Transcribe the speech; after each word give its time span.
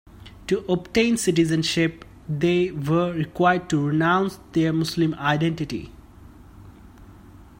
To 0.47 0.65
obtain 0.67 1.15
citizenship, 1.17 2.03
they 2.27 2.71
were 2.71 3.13
required 3.13 3.69
to 3.69 3.85
renounce 3.85 4.39
their 4.53 4.73
Muslim 4.73 5.13
identity. 5.13 5.91